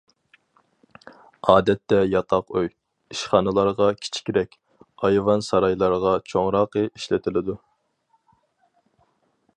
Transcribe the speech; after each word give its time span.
ئادەتتە 1.51 1.99
ياتاق 2.13 2.49
ئۆي، 2.61 2.69
ئىشخانىلارغا 3.15 3.91
كىچىكرەك، 3.99 4.57
ئايۋان-سارايلارغا 5.11 6.17
چوڭراقى 6.33 6.87
ئىشلىتىلىدۇ. 6.89 7.61